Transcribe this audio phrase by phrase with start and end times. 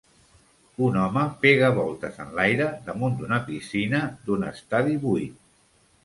[0.85, 5.37] Un home pega voltes en l'aire damunt d'una piscina d'un estadi buit.